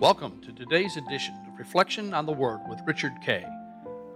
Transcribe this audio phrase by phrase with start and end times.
[0.00, 3.44] Welcome to today's edition of Reflection on the Word with Richard Kay.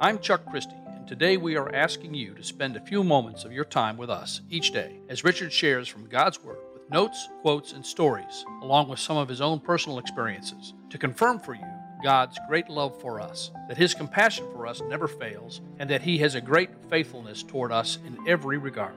[0.00, 3.52] I'm Chuck Christie, and today we are asking you to spend a few moments of
[3.52, 7.74] your time with us each day as Richard shares from God's Word with notes, quotes,
[7.74, 11.66] and stories, along with some of his own personal experiences, to confirm for you
[12.02, 16.16] God's great love for us, that His compassion for us never fails, and that He
[16.16, 18.94] has a great faithfulness toward us in every regard.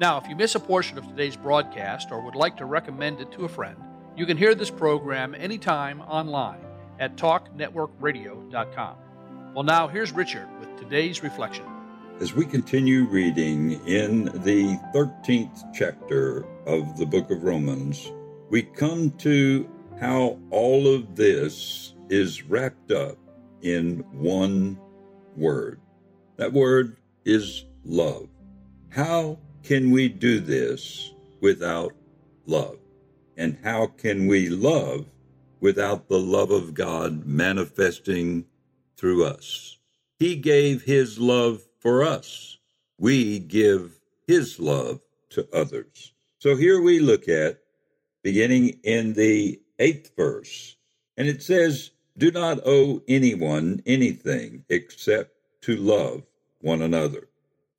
[0.00, 3.30] Now, if you miss a portion of today's broadcast or would like to recommend it
[3.32, 3.76] to a friend,
[4.16, 6.60] you can hear this program anytime online
[7.00, 8.96] at talknetworkradio.com.
[9.54, 11.64] Well, now here's Richard with today's reflection.
[12.20, 18.12] As we continue reading in the 13th chapter of the book of Romans,
[18.50, 19.68] we come to
[20.00, 23.18] how all of this is wrapped up
[23.62, 24.78] in one
[25.36, 25.80] word.
[26.36, 28.28] That word is love.
[28.90, 31.92] How can we do this without
[32.46, 32.78] love?
[33.36, 35.06] And how can we love
[35.60, 38.46] without the love of God manifesting
[38.96, 39.78] through us?
[40.18, 42.58] He gave His love for us.
[42.98, 45.00] We give His love
[45.30, 46.12] to others.
[46.38, 47.60] So here we look at,
[48.22, 50.76] beginning in the eighth verse,
[51.16, 56.22] and it says, Do not owe anyone anything except to love
[56.60, 57.28] one another.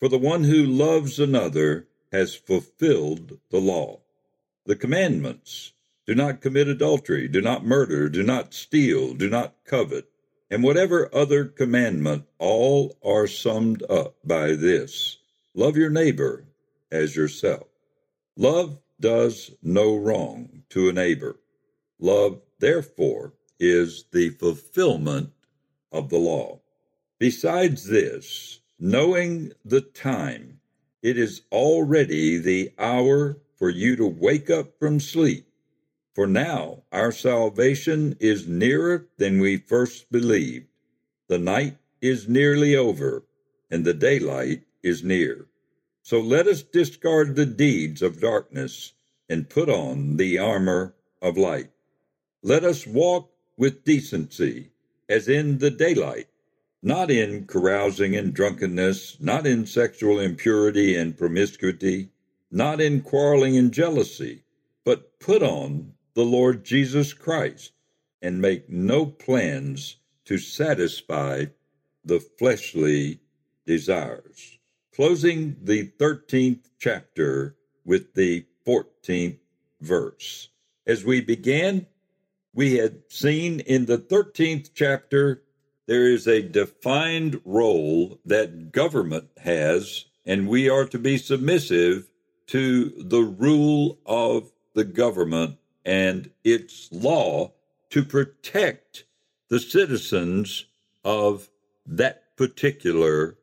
[0.00, 4.00] For the one who loves another has fulfilled the law.
[4.66, 5.72] The commandments
[6.06, 10.08] do not commit adultery, do not murder, do not steal, do not covet,
[10.50, 15.18] and whatever other commandment, all are summed up by this
[15.54, 16.46] love your neighbor
[16.90, 17.66] as yourself.
[18.36, 21.38] Love does no wrong to a neighbor.
[21.98, 25.30] Love, therefore, is the fulfillment
[25.92, 26.60] of the law.
[27.18, 30.60] Besides this, knowing the time,
[31.02, 35.48] it is already the hour for you to wake up from sleep.
[36.14, 40.66] For now our salvation is nearer than we first believed.
[41.28, 43.24] The night is nearly over,
[43.70, 45.46] and the daylight is near.
[46.02, 48.92] So let us discard the deeds of darkness
[49.30, 51.70] and put on the armor of light.
[52.42, 54.72] Let us walk with decency
[55.08, 56.28] as in the daylight,
[56.82, 62.10] not in carousing and drunkenness, not in sexual impurity and promiscuity
[62.54, 64.44] not in quarreling and jealousy,
[64.84, 67.72] but put on the Lord Jesus Christ
[68.22, 71.46] and make no plans to satisfy
[72.04, 73.18] the fleshly
[73.66, 74.58] desires.
[74.94, 79.38] Closing the 13th chapter with the 14th
[79.80, 80.48] verse.
[80.86, 81.86] As we began,
[82.54, 85.42] we had seen in the 13th chapter
[85.86, 92.08] there is a defined role that government has, and we are to be submissive
[92.48, 97.52] to the rule of the government and its law
[97.90, 99.04] to protect
[99.48, 100.66] the citizens
[101.04, 101.48] of
[101.86, 103.36] that particular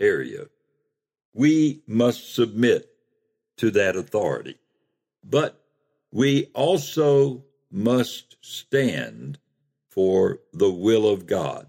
[0.00, 0.46] area.
[1.34, 2.88] We must submit
[3.58, 4.58] to that authority.
[5.24, 5.60] But
[6.10, 9.38] we also must stand
[9.88, 11.66] for the will of God.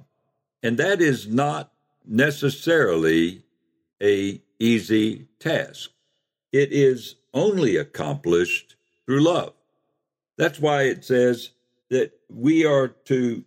[0.62, 1.72] And that is not
[2.06, 3.44] necessarily
[4.02, 5.92] a easy task.
[6.54, 9.54] It is only accomplished through love.
[10.38, 11.50] That's why it says
[11.90, 13.44] that we are to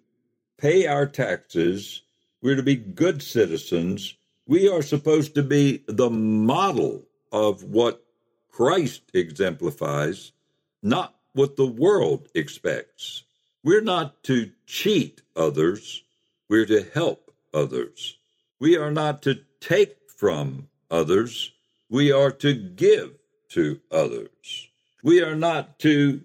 [0.58, 2.02] pay our taxes,
[2.42, 4.16] we're to be good citizens,
[4.46, 8.04] we are supposed to be the model of what
[8.50, 10.32] Christ exemplifies,
[10.82, 13.22] not what the world expects.
[13.62, 16.02] We're not to cheat others,
[16.48, 18.16] we're to help others.
[18.58, 21.52] We are not to take from others,
[21.88, 23.12] we are to give
[23.50, 24.68] to others.
[25.02, 26.22] We are not to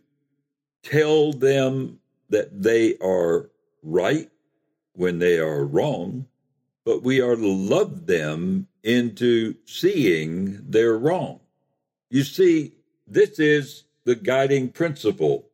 [0.84, 2.00] tell them
[2.30, 3.50] that they are
[3.84, 4.30] right
[4.94, 6.26] when they are wrong,
[6.86, 11.40] but we are to love them into seeing they're wrong.
[12.10, 12.74] You see,
[13.08, 15.48] this is the guiding principle.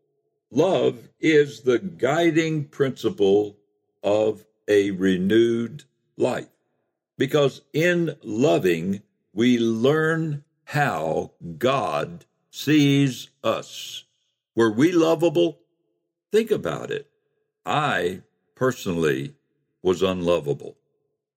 [0.50, 3.58] Love is the guiding principle
[4.04, 5.84] of a renewed
[6.16, 6.48] life.
[7.18, 9.02] Because in loving,
[9.38, 14.04] we learn how God sees us.
[14.56, 15.60] Were we lovable?
[16.32, 17.08] Think about it.
[17.64, 18.24] I
[18.56, 19.36] personally
[19.84, 20.76] was unlovable.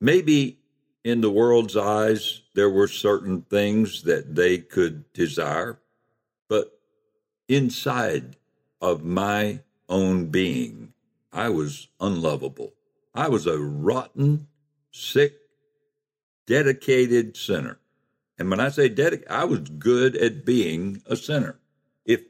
[0.01, 0.61] Maybe
[1.05, 5.79] in the world's eyes, there were certain things that they could desire,
[6.49, 6.81] but
[7.51, 8.37] inside
[8.81, 9.61] of my
[9.91, 10.95] own being,
[11.35, 12.73] I was unlovable.
[13.15, 14.47] I was a rotten,
[14.91, 15.35] sick,
[16.47, 17.77] dedicated sinner.
[18.41, 21.61] And when I say dedicated, I was good at being a sinner,
[22.07, 22.23] if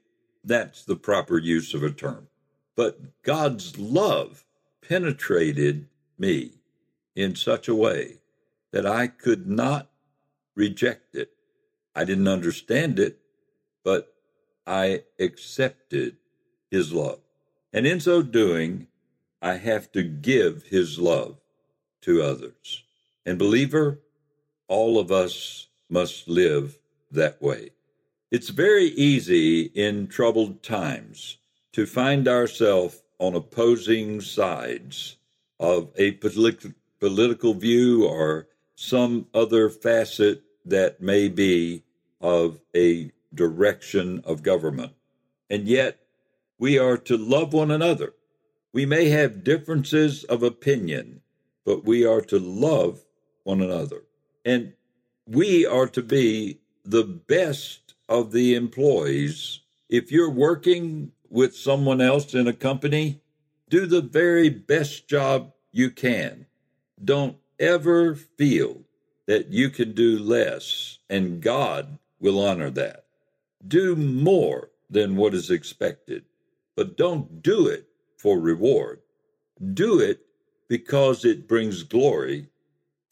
[0.42, 2.26] that's the proper use of a term.
[2.74, 4.44] But God's love
[4.86, 5.86] penetrated
[6.18, 6.54] me
[7.14, 8.16] in such a way
[8.72, 9.88] that I could not
[10.56, 11.30] reject it.
[11.94, 13.20] I didn't understand it,
[13.84, 14.12] but
[14.66, 16.16] I accepted
[16.72, 17.20] his love.
[17.72, 18.88] And in so doing,
[19.40, 21.36] I have to give his love
[22.02, 22.82] to others.
[23.24, 24.00] And believer,
[24.66, 26.78] all of us must live
[27.10, 27.70] that way.
[28.30, 31.38] It's very easy in troubled times
[31.72, 35.16] to find ourselves on opposing sides
[35.58, 41.82] of a politi- political view or some other facet that may be
[42.20, 44.92] of a direction of government.
[45.48, 45.98] And yet,
[46.58, 48.14] we are to love one another.
[48.72, 51.22] We may have differences of opinion,
[51.64, 53.04] but we are to love
[53.44, 54.04] one another.
[54.44, 54.74] And
[55.26, 59.60] we are to be the best of the employees.
[59.88, 63.20] If you're working with someone else in a company,
[63.68, 66.46] do the very best job you can.
[67.02, 68.82] Don't ever feel
[69.26, 73.04] that you can do less, and God will honor that.
[73.66, 76.24] Do more than what is expected,
[76.74, 77.86] but don't do it
[78.18, 79.00] for reward.
[79.74, 80.26] Do it
[80.68, 82.48] because it brings glory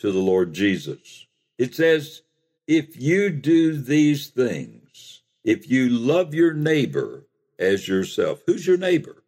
[0.01, 1.28] to the Lord Jesus.
[1.59, 2.23] It says,
[2.67, 7.27] if you do these things, if you love your neighbor
[7.59, 9.25] as yourself, who's your neighbor?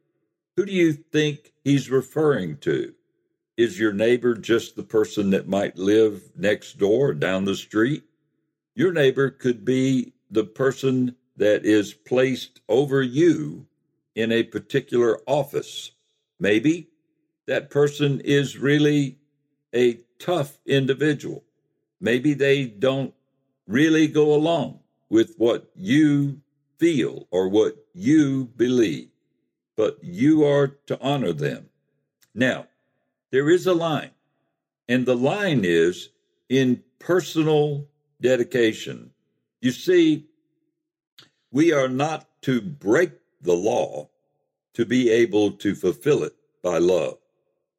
[0.56, 2.94] Who do you think he's referring to?
[3.56, 8.04] Is your neighbor just the person that might live next door down the street?
[8.74, 13.66] Your neighbor could be the person that is placed over you
[14.14, 15.92] in a particular office.
[16.38, 16.88] Maybe
[17.46, 19.18] that person is really
[19.74, 21.44] a tough individual.
[22.00, 23.14] Maybe they don't
[23.66, 26.40] really go along with what you
[26.78, 29.08] feel or what you believe,
[29.76, 31.68] but you are to honor them.
[32.34, 32.66] Now,
[33.30, 34.10] there is a line,
[34.88, 36.08] and the line is
[36.48, 37.86] in personal
[38.20, 39.10] dedication.
[39.60, 40.26] You see,
[41.52, 44.08] we are not to break the law
[44.74, 47.18] to be able to fulfill it by love.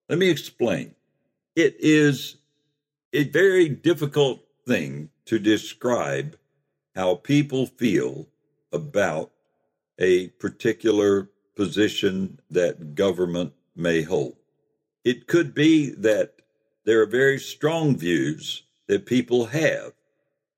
[0.10, 0.94] Let me explain.
[1.56, 2.38] It is
[3.14, 6.38] a very difficult thing to describe
[6.96, 8.28] how people feel
[8.72, 9.32] about
[10.00, 14.36] a particular position that government may hold.
[15.04, 16.36] It could be that
[16.86, 19.94] there are very strong views that people have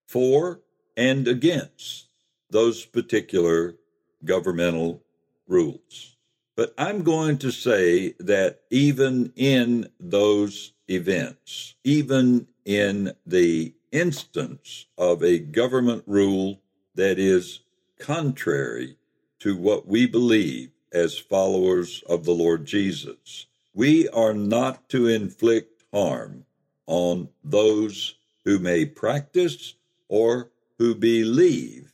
[0.07, 0.61] for
[0.95, 2.07] and against
[2.49, 3.75] those particular
[4.23, 5.01] governmental
[5.47, 6.15] rules.
[6.55, 15.23] But I'm going to say that even in those events, even in the instance of
[15.23, 16.59] a government rule
[16.95, 17.61] that is
[17.99, 18.97] contrary
[19.39, 25.83] to what we believe as followers of the Lord Jesus, we are not to inflict
[25.91, 26.45] harm
[26.85, 29.73] on those who may practice
[30.07, 31.93] or who believe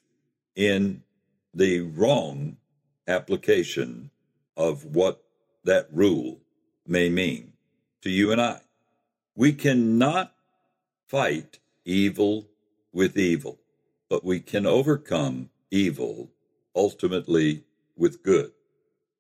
[0.56, 1.02] in
[1.54, 2.58] the wrong
[3.08, 4.10] application
[4.60, 5.24] of what
[5.64, 6.42] that rule
[6.86, 7.54] may mean
[8.02, 8.60] to you and I.
[9.36, 10.34] We cannot
[11.08, 12.50] fight evil
[12.92, 13.58] with evil,
[14.10, 16.30] but we can overcome evil
[16.76, 17.64] ultimately
[17.96, 18.52] with good.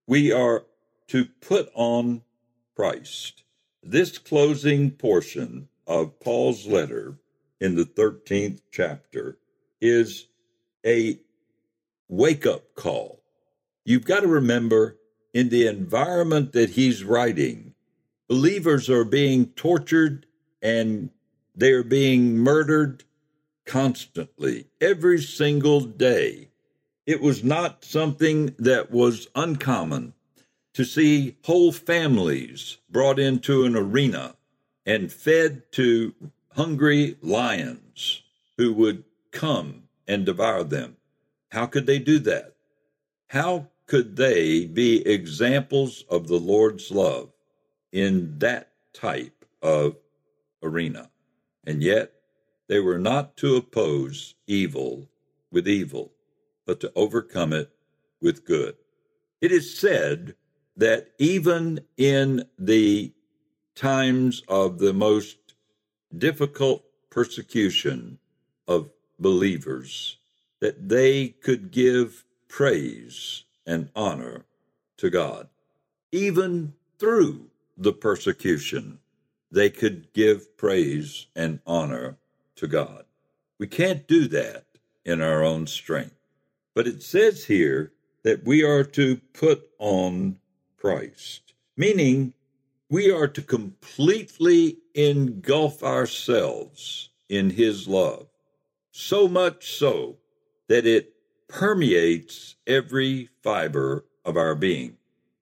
[0.05, 0.65] We are
[1.07, 2.23] to put on
[2.75, 3.43] Christ.
[3.81, 7.17] This closing portion of Paul's letter
[7.61, 9.37] in the 13th chapter
[9.79, 10.27] is
[10.85, 11.17] a
[12.09, 13.21] wake up call.
[13.85, 14.98] You've got to remember
[15.33, 17.73] in the environment that he's writing,
[18.27, 20.25] believers are being tortured
[20.61, 21.09] and
[21.55, 23.03] they're being murdered
[23.65, 26.49] constantly, every single day.
[27.05, 30.13] It was not something that was uncommon
[30.73, 34.35] to see whole families brought into an arena
[34.85, 36.13] and fed to
[36.55, 38.23] hungry lions
[38.57, 40.97] who would come and devour them.
[41.51, 42.55] How could they do that?
[43.27, 47.31] How could they be examples of the Lord's love
[47.91, 49.95] in that type of
[50.61, 51.09] arena?
[51.65, 52.13] And yet,
[52.67, 55.09] they were not to oppose evil
[55.51, 56.11] with evil,
[56.67, 57.71] but to overcome it
[58.21, 58.75] with good.
[59.41, 60.35] It is said
[60.77, 63.11] that even in the
[63.73, 65.55] times of the most
[66.15, 68.19] difficult persecution
[68.67, 70.17] of believers,
[70.59, 74.45] that they could give praise and honor
[74.97, 75.47] to God.
[76.11, 78.99] Even through the persecution,
[79.51, 82.17] they could give praise and honor
[82.55, 83.05] to God.
[83.59, 84.65] We can't do that
[85.05, 86.15] in our own strength.
[86.73, 87.91] But it says here
[88.23, 90.37] that we are to put on
[90.77, 92.33] Christ, meaning
[92.89, 98.27] we are to completely engulf ourselves in His love,
[98.91, 100.17] so much so
[100.67, 101.13] that it
[101.49, 104.95] permeates every fiber of our being.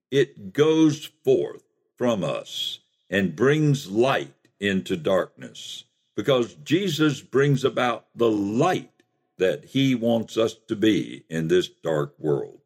[0.09, 1.63] It goes forth
[1.97, 5.83] from us and brings light into darkness
[6.15, 8.91] because Jesus brings about the light
[9.37, 12.59] that he wants us to be in this dark world.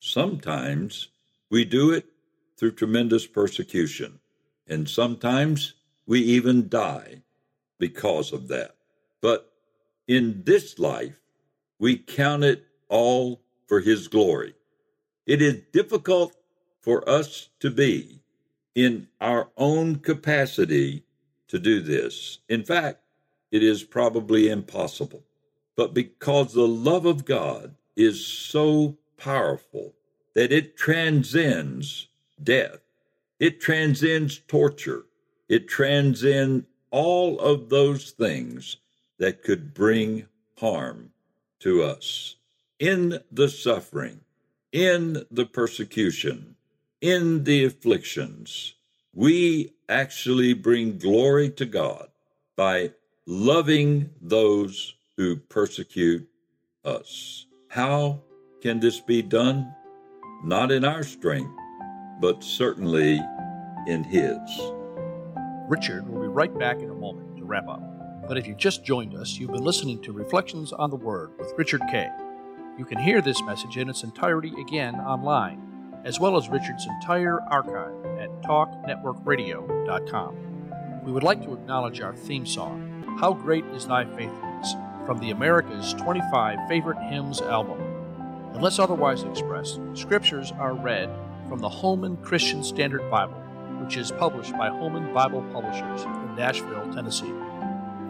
[0.00, 1.08] Sometimes
[1.50, 2.06] we do it
[2.58, 4.18] through tremendous persecution,
[4.66, 5.74] and sometimes
[6.06, 7.22] we even die
[7.78, 8.74] because of that.
[9.20, 9.52] But
[10.08, 11.20] in this life,
[11.78, 14.54] we count it all for His glory.
[15.26, 16.36] It is difficult
[16.80, 18.20] for us to be
[18.74, 21.02] in our own capacity
[21.48, 22.38] to do this.
[22.48, 23.00] In fact,
[23.50, 25.24] it is probably impossible.
[25.76, 29.94] But because the love of God is so powerful
[30.34, 32.08] that it transcends
[32.42, 32.78] death,
[33.40, 35.04] it transcends torture,
[35.48, 38.76] it transcends all of those things
[39.18, 40.26] that could bring
[40.58, 41.10] harm
[41.60, 42.35] to us
[42.78, 44.20] in the suffering,
[44.72, 46.56] in the persecution,
[47.00, 48.74] in the afflictions,
[49.14, 52.08] we actually bring glory to God
[52.56, 52.92] by
[53.26, 56.28] loving those who persecute
[56.84, 57.46] us.
[57.68, 58.20] How
[58.62, 59.74] can this be done?
[60.44, 61.50] Not in our strength,
[62.20, 63.20] but certainly
[63.86, 64.38] in His.
[65.68, 67.82] Richard will be right back in a moment to wrap up.
[68.28, 71.52] But if you just joined us, you've been listening to Reflections on the Word with
[71.56, 72.08] Richard Kay.
[72.78, 77.40] You can hear this message in its entirety again online, as well as Richard's entire
[77.50, 81.02] archive at talknetworkradio.com.
[81.02, 84.74] We would like to acknowledge our theme song, How Great Is Thy Faithfulness,
[85.06, 87.80] from the America's 25 Favorite Hymns album.
[88.52, 91.08] Unless otherwise expressed, scriptures are read
[91.48, 93.40] from the Holman Christian Standard Bible,
[93.80, 97.32] which is published by Holman Bible Publishers in Nashville, Tennessee.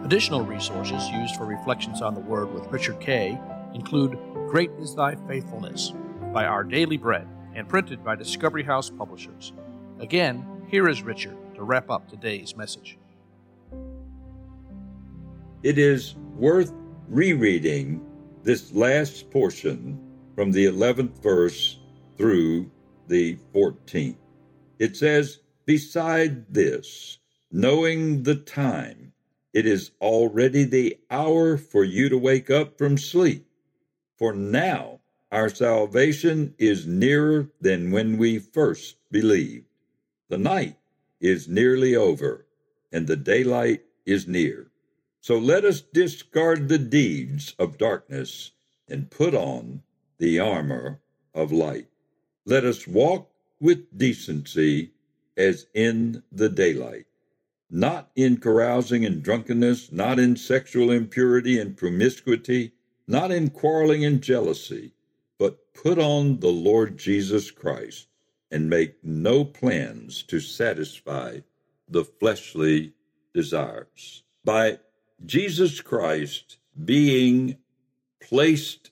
[0.03, 3.39] Additional resources used for Reflections on the Word with Richard Kay
[3.73, 5.91] include Great is Thy Faithfulness
[6.33, 9.51] by Our Daily Bread and printed by Discovery House Publishers.
[9.99, 12.97] Again, here is Richard to wrap up today's message.
[15.63, 16.71] It is worth
[17.09, 18.05] rereading
[18.43, 19.99] this last portion
[20.33, 21.79] from the 11th verse
[22.15, 22.71] through
[23.09, 24.15] the 14th.
[24.79, 27.17] It says, Beside this,
[27.51, 29.11] knowing the time,
[29.51, 33.46] it is already the hour for you to wake up from sleep
[34.17, 34.99] for now
[35.31, 39.65] our salvation is nearer than when we first believed.
[40.29, 40.77] The night
[41.19, 42.45] is nearly over,
[42.91, 44.71] and the daylight is near.
[45.21, 48.51] So let us discard the deeds of darkness
[48.87, 49.83] and put on
[50.17, 51.01] the armor
[51.33, 51.87] of light.
[52.45, 54.91] Let us walk with decency
[55.35, 57.05] as in the daylight,
[57.69, 62.71] not in carousing and drunkenness, not in sexual impurity and promiscuity
[63.07, 64.91] not in quarreling and jealousy,
[65.39, 68.07] but put on the Lord Jesus Christ
[68.51, 71.39] and make no plans to satisfy
[71.89, 72.93] the fleshly
[73.33, 74.23] desires.
[74.43, 74.79] By
[75.25, 77.57] Jesus Christ being
[78.21, 78.91] placed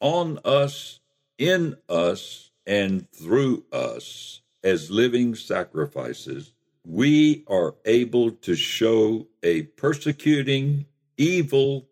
[0.00, 1.00] on us,
[1.38, 6.52] in us, and through us as living sacrifices,
[6.84, 10.86] we are able to show a persecuting,
[11.16, 11.86] evil,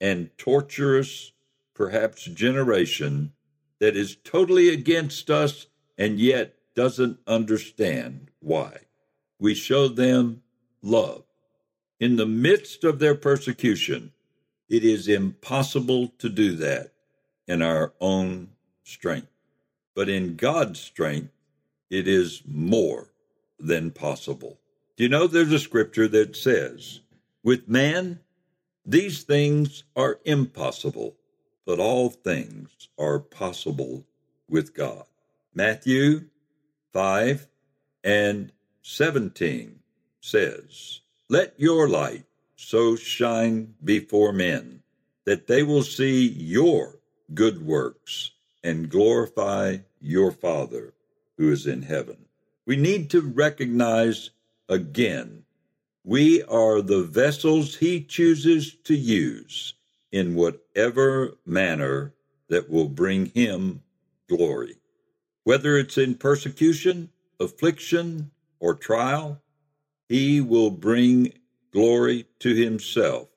[0.00, 1.32] and torturous,
[1.74, 3.32] perhaps, generation
[3.80, 8.78] that is totally against us and yet doesn't understand why.
[9.38, 10.42] We show them
[10.82, 11.24] love.
[12.00, 14.12] In the midst of their persecution,
[14.68, 16.92] it is impossible to do that
[17.46, 18.50] in our own
[18.84, 19.28] strength.
[19.94, 21.32] But in God's strength,
[21.90, 23.08] it is more
[23.58, 24.60] than possible.
[24.96, 27.00] Do you know there's a scripture that says,
[27.42, 28.20] with man,
[28.88, 31.14] these things are impossible,
[31.66, 34.06] but all things are possible
[34.48, 35.04] with God.
[35.54, 36.28] Matthew
[36.94, 37.46] 5
[38.02, 39.80] and 17
[40.22, 42.24] says, Let your light
[42.56, 44.82] so shine before men
[45.26, 46.98] that they will see your
[47.34, 48.30] good works
[48.64, 50.94] and glorify your Father
[51.36, 52.24] who is in heaven.
[52.64, 54.30] We need to recognize
[54.66, 55.44] again
[56.08, 59.74] we are the vessels he chooses to use
[60.10, 62.14] in whatever manner
[62.48, 63.82] that will bring him
[64.26, 64.74] glory.
[65.44, 69.42] Whether it's in persecution, affliction, or trial,
[70.08, 71.30] he will bring
[71.74, 73.28] glory to himself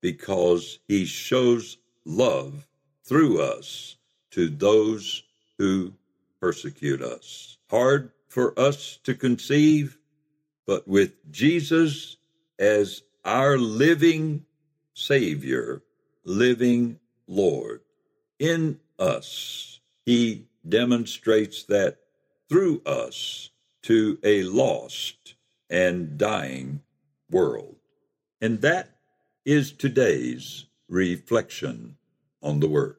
[0.00, 2.64] because he shows love
[3.02, 3.96] through us
[4.30, 5.24] to those
[5.58, 5.92] who
[6.40, 7.58] persecute us.
[7.68, 9.98] Hard for us to conceive,
[10.66, 12.16] but with Jesus
[12.58, 14.44] as our living
[14.94, 15.82] Savior,
[16.24, 17.80] living Lord
[18.38, 21.98] in us, He demonstrates that
[22.48, 23.50] through us
[23.82, 25.34] to a lost
[25.68, 26.80] and dying
[27.30, 27.76] world.
[28.40, 28.90] And that
[29.44, 31.96] is today's reflection
[32.42, 32.96] on the Word.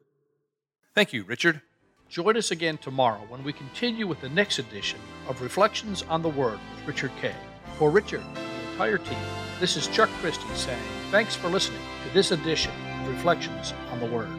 [0.94, 1.62] Thank you, Richard.
[2.08, 6.28] Join us again tomorrow when we continue with the next edition of Reflections on the
[6.28, 7.34] Word with Richard Kay.
[7.78, 9.18] For Richard and the entire team,
[9.60, 14.06] this is Chuck Christie saying thanks for listening to this edition of Reflections on the
[14.06, 14.30] Word.